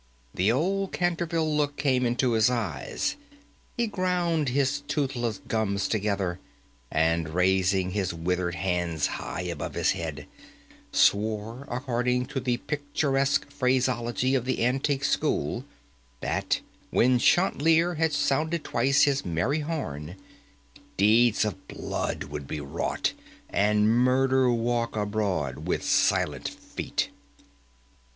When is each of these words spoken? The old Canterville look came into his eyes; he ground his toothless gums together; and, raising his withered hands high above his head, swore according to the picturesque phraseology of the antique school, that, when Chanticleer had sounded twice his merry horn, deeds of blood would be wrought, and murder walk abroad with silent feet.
The 0.33 0.51
old 0.51 0.93
Canterville 0.93 1.55
look 1.55 1.77
came 1.77 2.07
into 2.07 2.31
his 2.31 2.49
eyes; 2.49 3.17
he 3.77 3.85
ground 3.85 4.49
his 4.49 4.81
toothless 4.87 5.41
gums 5.47 5.87
together; 5.87 6.39
and, 6.89 7.35
raising 7.35 7.91
his 7.91 8.11
withered 8.11 8.55
hands 8.55 9.05
high 9.05 9.41
above 9.43 9.75
his 9.75 9.91
head, 9.91 10.25
swore 10.91 11.67
according 11.69 12.25
to 12.33 12.39
the 12.39 12.57
picturesque 12.57 13.51
phraseology 13.51 14.33
of 14.33 14.45
the 14.45 14.65
antique 14.65 15.03
school, 15.03 15.65
that, 16.21 16.61
when 16.89 17.19
Chanticleer 17.19 17.93
had 17.93 18.11
sounded 18.11 18.63
twice 18.63 19.03
his 19.03 19.23
merry 19.23 19.59
horn, 19.59 20.15
deeds 20.97 21.45
of 21.45 21.67
blood 21.67 22.23
would 22.23 22.47
be 22.47 22.59
wrought, 22.59 23.13
and 23.51 23.87
murder 23.87 24.49
walk 24.51 24.95
abroad 24.95 25.67
with 25.67 25.83
silent 25.83 26.49
feet. 26.49 27.11